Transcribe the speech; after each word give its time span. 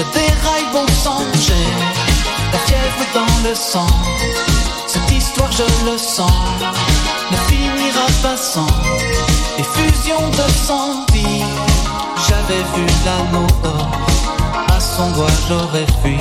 Je 0.00 0.18
déraille 0.18 0.64
bon 0.72 0.86
sang, 1.04 1.20
j'ai 1.34 1.52
la 2.52 2.58
fièvre 2.60 3.04
dans 3.12 3.48
le 3.48 3.54
sang. 3.54 3.86
Cette 4.86 5.10
histoire, 5.10 5.52
je 5.52 5.62
le 5.84 5.98
sens, 5.98 6.32
ne 7.30 7.36
finira 7.48 8.06
pas 8.22 8.36
sans 8.38 8.66
effusion 9.58 10.16
de 10.30 10.52
sang. 10.66 11.04
J'avais 12.26 12.62
vu 12.74 12.86
l'anneau 13.04 13.46
d'or, 13.62 13.90
à 14.74 14.80
son 14.80 15.10
doigt 15.10 15.26
j'aurais 15.46 15.86
fui, 16.02 16.16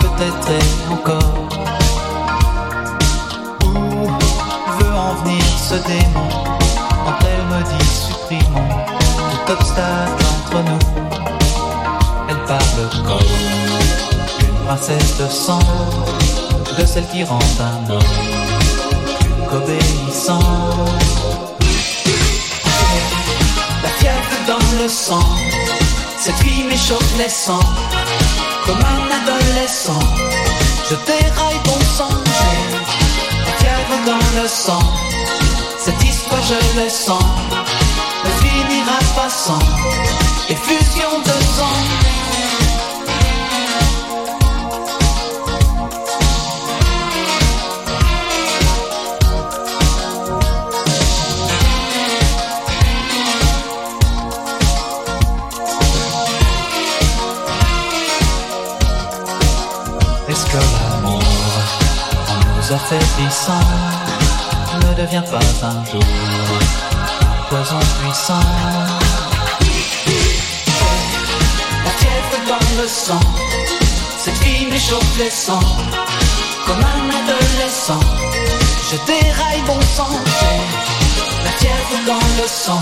peut-être 0.00 0.50
et 0.50 0.92
encore. 0.92 1.48
Où 3.64 4.06
veut 4.78 4.94
en 4.94 5.14
venir 5.24 5.44
ce 5.56 5.76
démon? 5.76 6.28
Quand 7.06 7.18
elle 7.24 7.56
me 7.56 7.62
dit 7.64 7.86
supprimons 7.88 8.68
tout 9.30 9.52
obstacle 9.52 10.24
entre 10.36 10.62
nous? 10.62 11.21
Une 12.52 12.58
princesse 14.66 15.16
de 15.16 15.26
sang, 15.26 15.58
de 16.78 16.84
celle 16.84 17.08
qui 17.08 17.24
rend 17.24 17.38
un 17.38 17.90
homme 17.90 18.02
qu'obéissant. 19.48 20.38
La 23.82 23.88
fièvre 23.98 24.36
dans 24.46 24.82
le 24.82 24.86
sang, 24.86 25.24
cette 26.18 26.36
fille 26.36 26.64
m'échauffe 26.64 27.16
les 27.16 27.30
sangs, 27.30 27.58
comme 28.66 28.76
un 28.76 29.10
adolescent. 29.22 30.04
Je 30.90 30.96
déraille 31.06 31.60
bon 31.64 31.80
sang, 31.96 32.14
la 33.46 33.52
fièvre 33.60 33.96
dans 34.04 34.26
le 34.42 34.46
sang, 34.46 34.82
cette 35.78 36.04
histoire 36.04 36.42
je 36.42 36.58
le 36.82 36.88
sens, 36.90 37.24
ne 38.24 38.30
finira 38.46 38.98
pas 39.16 39.30
sans 39.30 39.58
effusion 40.50 41.11
affaiblissant, 62.72 63.60
ne 64.80 64.94
devient 64.94 65.22
pas 65.30 65.66
un 65.66 65.84
jour 65.84 66.02
poison 67.48 67.78
puissant 68.00 68.40
La 71.84 71.90
fièvre 72.00 72.38
dans 72.48 72.82
le 72.82 72.88
sang, 72.88 73.20
cette 74.18 74.38
fille 74.38 74.66
m'échauffe 74.66 75.18
les 75.18 75.30
sangs, 75.30 75.76
comme 76.66 76.84
un 76.96 77.10
adolescent. 77.20 78.00
Je 78.90 78.96
déraille 79.06 79.62
bon 79.66 79.80
sang, 79.96 80.16
la 81.44 81.50
fièvre 81.50 81.98
dans 82.06 82.42
le 82.42 82.48
sang, 82.48 82.80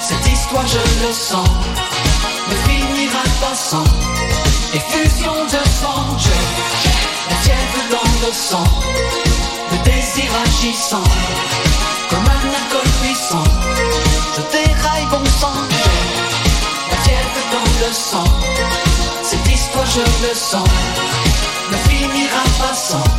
cette 0.00 0.32
histoire 0.32 0.66
je 0.66 1.06
le 1.06 1.12
sens, 1.12 1.48
ne 2.50 2.56
finira 2.66 3.24
pas 3.42 3.54
sans 3.54 3.84
effusion 4.72 5.44
de 5.44 5.68
sang. 5.80 6.95
La 7.30 7.36
fièvre 7.36 7.82
dans 7.90 8.26
le 8.26 8.32
sang, 8.32 8.64
le 9.72 9.78
désir 9.84 10.30
agissant, 10.44 11.04
comme 12.10 12.24
un 12.24 12.48
alcool 12.60 12.90
puissant. 13.02 13.44
Je 14.36 14.42
déraille 14.56 15.06
bon 15.10 15.24
sang, 15.40 15.60
la 16.90 16.96
fièvre 17.04 17.42
dans 17.52 17.86
le 17.86 17.92
sang, 17.92 18.24
cette 19.22 19.48
histoire 19.52 19.86
je 19.86 20.00
le 20.26 20.34
sens, 20.34 20.68
ne 21.70 21.76
finira 21.88 22.42
pas 22.58 22.74
sans 22.74 23.15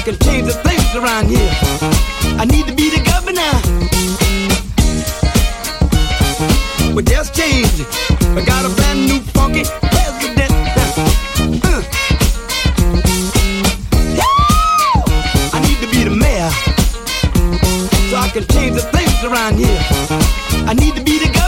I 0.00 0.02
can 0.02 0.18
change 0.20 0.46
the 0.46 0.54
things 0.54 0.96
around 0.96 1.26
here. 1.28 1.52
I 2.40 2.46
need 2.46 2.66
to 2.66 2.74
be 2.74 2.88
the 2.88 3.04
governor. 3.04 3.52
Well, 6.94 7.04
just 7.04 7.34
change. 7.34 7.84
I 8.34 8.42
got 8.42 8.64
a 8.64 8.74
brand 8.76 9.00
new 9.04 9.20
funky 9.36 9.64
president. 9.92 10.52
Uh. 11.62 11.82
I 15.52 15.60
need 15.68 15.78
to 15.84 15.88
be 15.92 16.04
the 16.04 16.16
mayor. 16.16 16.50
So 18.08 18.16
I 18.16 18.30
can 18.32 18.46
change 18.54 18.76
the 18.76 18.88
things 18.96 19.22
around 19.22 19.56
here. 19.56 19.80
I 20.66 20.72
need 20.72 20.96
to 20.96 21.02
be 21.02 21.18
the 21.18 21.26
governor. 21.26 21.39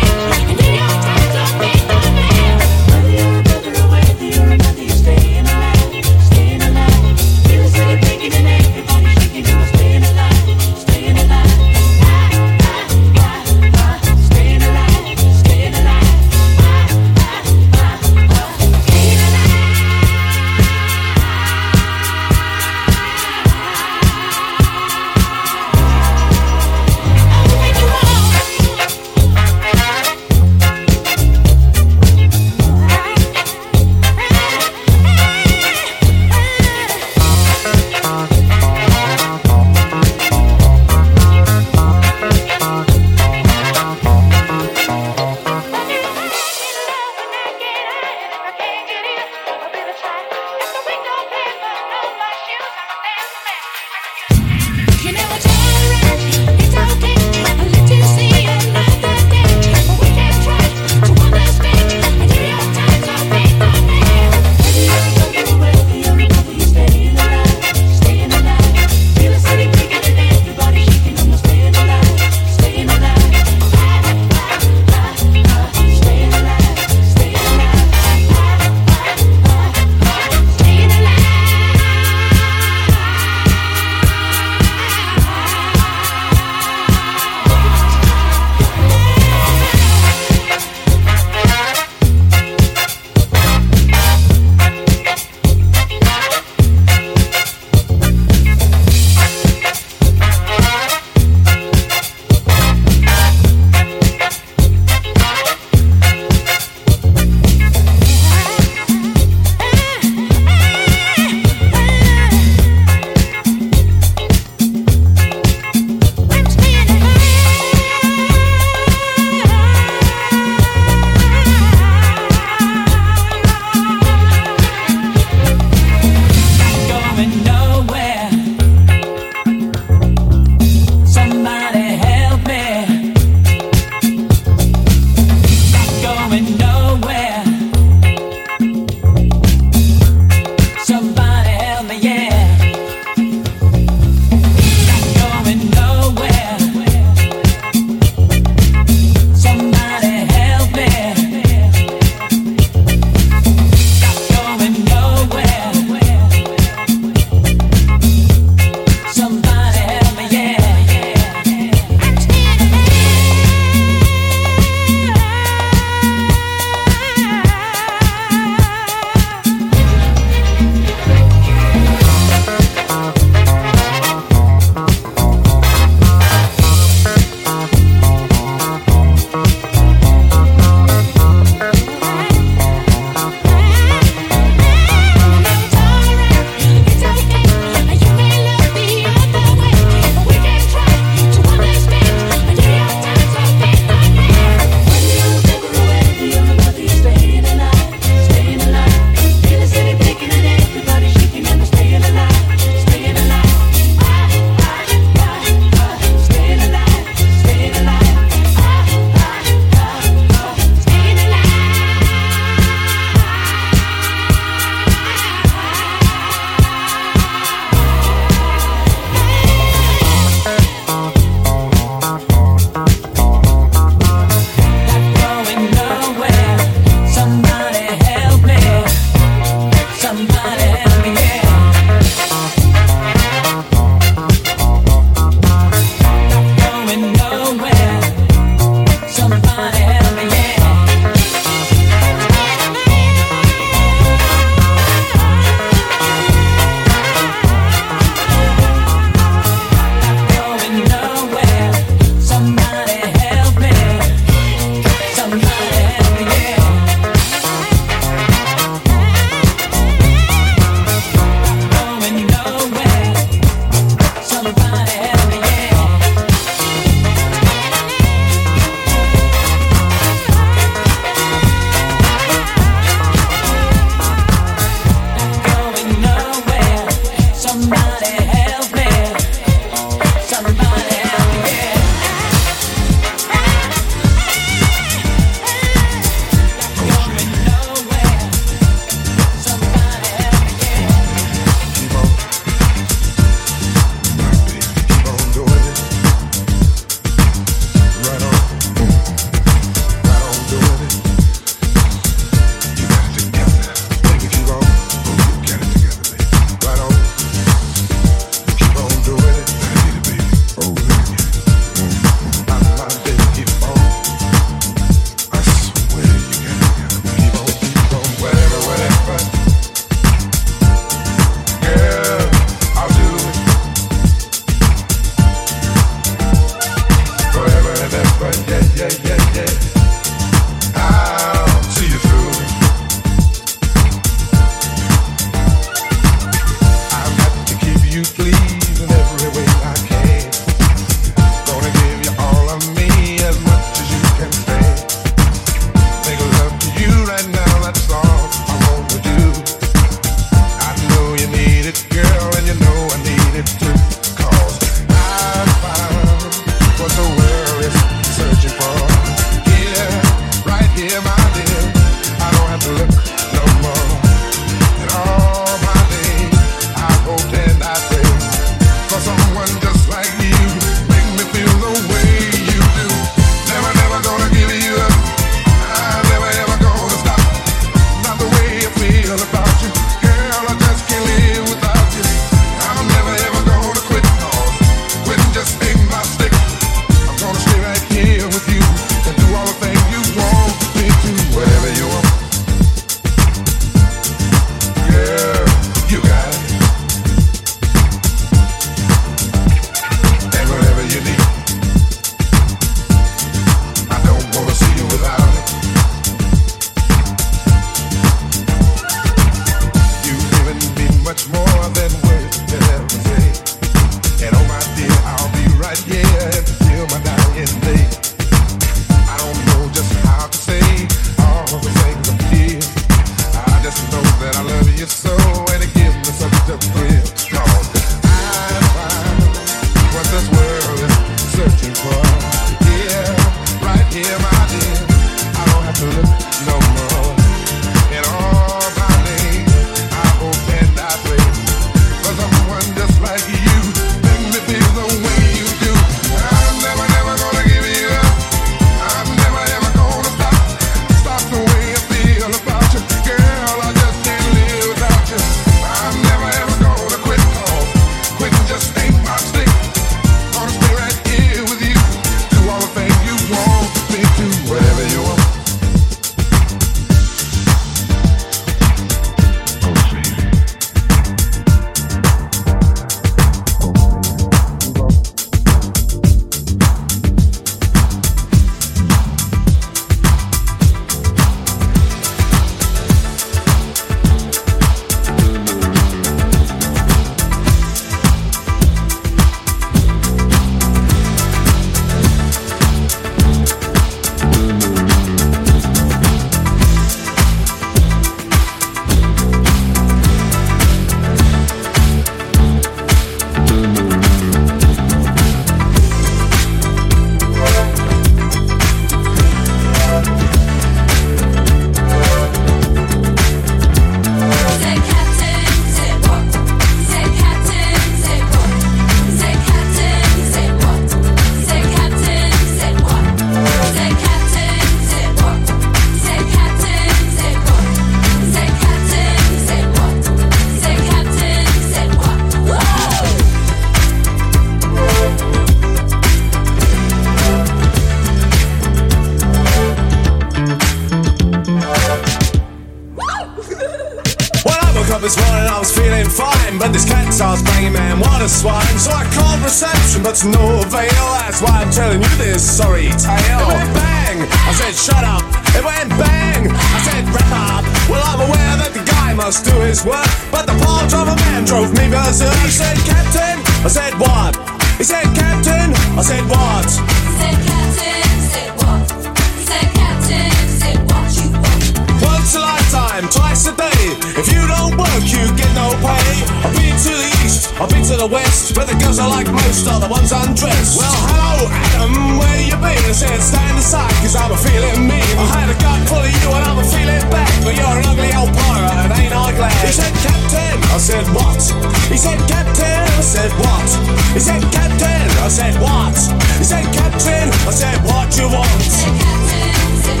He 594.16 594.20
said, 594.20 594.40
Captain, 594.50 595.10
I 595.20 595.28
said, 595.28 595.54
what? 595.60 595.92
He 596.40 596.44
said, 596.44 596.64
Captain, 596.72 597.28
I 597.28 597.52
said, 597.52 597.76
what 597.84 598.16
you 598.16 598.32
want? 598.32 598.48
Said, 598.64 598.96
Captain, 598.96 599.52
said, 599.84 600.00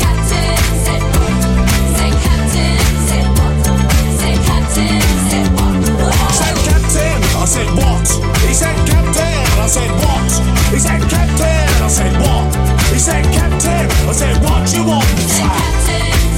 Captain, 0.00 0.56
said. 0.80 1.02
Said, 5.12 5.44
what? 5.44 5.76
Said, 6.32 6.56
said, 6.56 6.56
Captain, 6.64 7.20
I 7.36 7.44
said, 7.44 7.68
what? 7.76 8.08
He 8.48 8.54
said, 8.54 8.76
Captain, 8.88 9.44
I 9.60 9.68
said, 9.68 9.92
what? 10.00 10.32
He 10.72 10.78
said, 10.80 11.02
Captain, 11.12 11.68
I 11.84 11.88
said, 11.88 12.16
what? 12.16 12.48
He 12.90 12.98
said, 12.98 13.24
Captain, 13.30 13.86
I 14.08 14.12
said, 14.12 14.36
what 14.42 14.72
you 14.72 14.84
want? 14.84 15.04
Captain, 15.36 16.35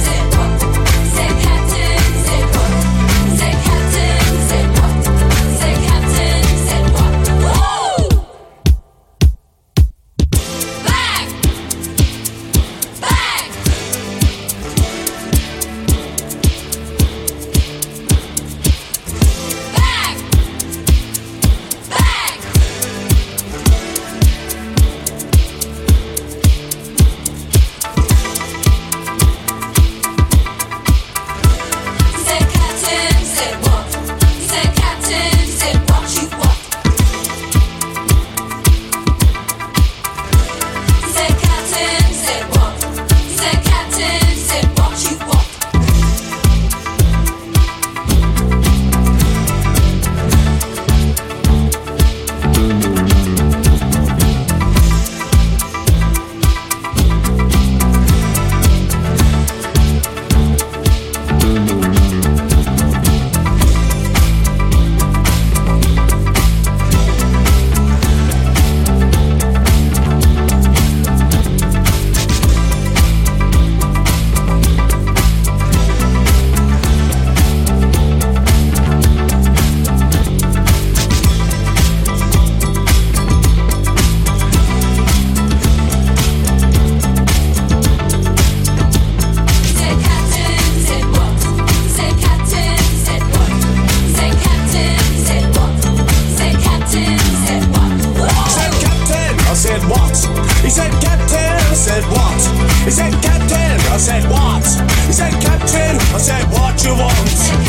He 102.89 102.95
said, 102.95 103.13
Captain, 103.21 103.79
I 103.93 103.97
said, 103.97 104.23
what? 104.31 104.65
He 105.05 105.13
said, 105.13 105.31
Captain, 105.43 105.95
I 106.11 106.17
said, 106.17 106.43
what 106.51 106.83
you 106.83 106.95
want? 106.95 107.68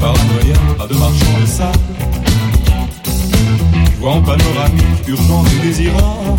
paranoïa 0.00 0.56
pas 0.78 0.86
de 0.86 0.94
marchands 0.94 1.40
de 1.40 1.46
sable. 1.46 1.78
Je 3.92 4.00
vois 4.00 4.12
en 4.12 4.22
panoramique, 4.22 5.08
urgent 5.08 5.44
et 5.44 5.66
désirant, 5.66 6.36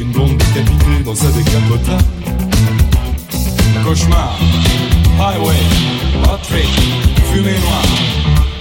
une 0.00 0.10
blonde 0.10 0.36
décapitée 0.36 1.02
dans 1.04 1.14
sa 1.14 1.26
décapotable. 1.26 2.04
Cauchemar, 3.84 4.38
highway, 5.20 5.62
hot 6.24 6.38
trick, 6.48 6.68
fumée 7.30 7.58
noire, 7.64 7.92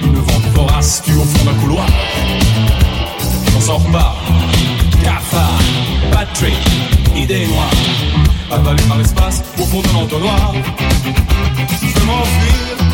une 0.01 0.19
vente 0.19 0.47
vorace 0.53 1.01
qui 1.03 1.13
au 1.13 1.23
fond 1.23 1.45
d'un 1.45 1.57
couloir. 1.61 1.87
On 3.57 3.61
s'en 3.61 3.77
repart, 3.77 4.17
cafard, 5.03 5.59
batterie, 6.11 6.53
idée 7.15 7.47
noire, 7.47 7.71
avalé 8.51 8.83
par 8.83 8.97
l'espace 8.97 9.41
au 9.57 9.63
fond 9.63 9.81
de 9.81 9.93
l'entonnoir. 9.93 10.53
Je. 11.81 12.84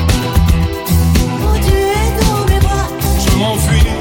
m'enfuir. 3.42 4.01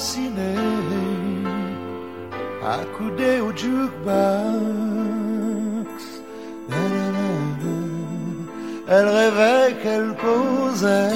Une 0.00 0.06
star 0.06 0.22
de 0.22 0.32
ciné, 0.32 0.54
accoudée 2.64 3.40
au 3.40 3.52
jukebox. 3.56 4.02
Elle 8.92 9.08
rêvait 9.08 9.76
qu'elle 9.82 10.14
posait 10.16 11.10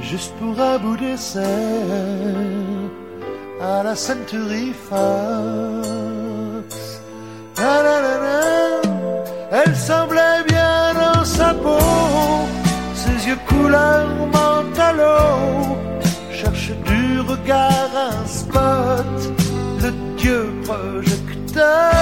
juste 0.00 0.32
pour 0.38 0.58
un 0.60 0.78
bout 0.78 0.96
d'essai 0.96 1.84
à 3.60 3.82
la 3.82 3.94
Century 3.94 4.72
Fox. 4.72 4.98
Elle 9.50 9.76
semblait 9.76 10.44
bien 10.46 10.94
dans 10.94 11.24
sa 11.24 11.52
peau, 11.54 11.78
ses 12.94 13.28
yeux 13.28 13.38
couleur 13.46 14.06
regard 17.20 17.90
un 18.10 18.26
spot, 18.26 19.20
le 19.82 19.90
dieu 20.16 20.52
projecteur. 20.64 21.92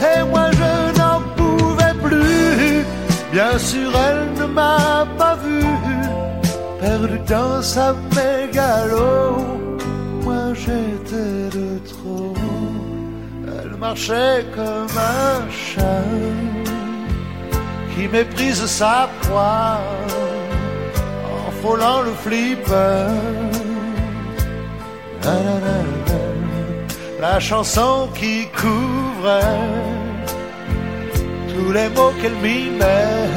Et 0.00 0.22
moi 0.24 0.50
je 0.60 0.98
n'en 0.98 1.20
pouvais 1.36 1.94
plus, 2.02 2.84
bien 3.32 3.58
sûr 3.58 3.90
elle 4.08 4.40
ne 4.40 4.46
m'a 4.46 5.06
pas 5.16 5.36
vu, 5.36 5.64
perdu 6.80 7.18
dans 7.28 7.62
sa 7.62 7.94
mégalo. 8.16 9.46
Moi 10.24 10.54
j'étais 10.54 11.58
de 11.58 11.78
trop. 11.88 12.34
Elle 13.46 13.76
marchait 13.76 14.44
comme 14.54 14.96
un 14.98 15.50
chat 15.50 15.82
qui 17.94 18.08
méprise 18.08 18.64
sa 18.66 19.08
proie 19.22 19.78
en 21.46 21.50
frôlant 21.60 22.02
le 22.02 22.12
flipper. 22.12 23.51
La 27.20 27.38
chanson 27.38 28.08
qui 28.18 28.48
couvrait 28.48 29.68
tous 31.48 31.72
les 31.72 31.88
mots 31.90 32.12
qu'elle 32.20 32.34
mimait 32.42 33.28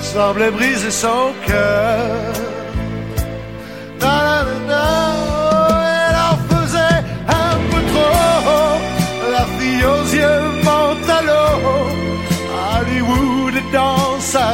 semblait 0.00 0.50
briser 0.50 0.90
son 0.90 1.32
cœur. 1.46 2.32
Elle 4.72 6.16
en 6.30 6.36
faisait 6.50 7.00
un 7.28 7.56
peu 7.70 7.80
trop, 7.92 8.74
la 9.36 9.44
fille 9.56 9.84
aux 9.84 10.06
yeux 10.18 10.44
mentalo. 10.64 11.44
Hollywood 12.80 13.56
dans 13.72 14.18
sa 14.20 14.48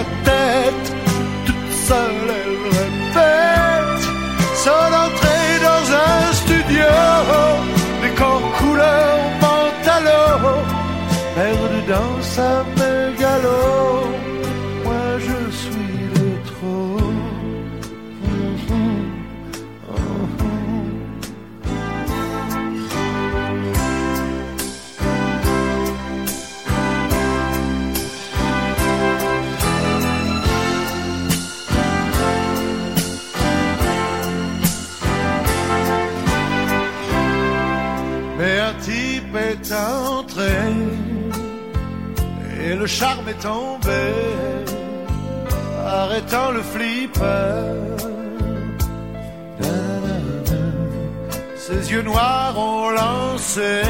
le 42.87 42.91
charme 42.91 43.29
est 43.29 43.43
tombé, 43.53 44.05
arrêtant 45.85 46.53
le 46.53 46.63
flipper. 46.63 47.65
Ses 51.57 51.83
yeux 51.93 52.03
noirs 52.03 52.57
ont 52.57 52.91
lancé 52.91 53.83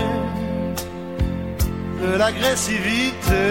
de 2.02 2.10
l'agressivité 2.16 3.44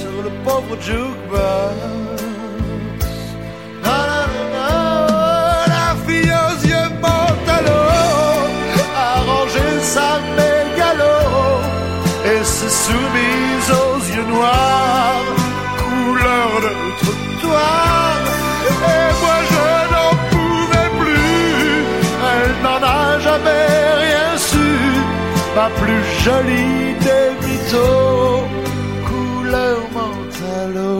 sur 0.00 0.16
le 0.24 0.30
pauvre 0.44 0.74
jukebox. 0.86 1.76
La 5.74 5.90
fille 6.04 6.34
aux 6.46 6.58
yeux 6.70 6.90
mentalo 7.04 7.80
a 9.06 9.10
rangé 9.28 9.66
sa 9.94 10.10
mégalo 10.34 10.49
s'est 12.60 12.78
soumise 12.88 13.68
aux 13.82 14.00
yeux 14.14 14.28
noirs, 14.34 15.28
couleur 15.82 16.48
de 16.66 16.72
trottoir. 17.00 18.16
Et 18.94 19.08
moi 19.22 19.38
je 19.52 19.66
n'en 19.92 20.12
pouvais 20.32 20.90
plus, 21.00 21.72
elle 22.32 22.54
n'en 22.64 22.80
a 22.98 23.18
jamais 23.26 23.66
rien 24.04 24.30
su, 24.50 24.68
ma 25.56 25.68
plus 25.80 26.04
jolie 26.24 26.86
des 27.06 27.28
mythos, 27.44 28.44
couleur 29.08 29.80
mentalo. 29.96 30.99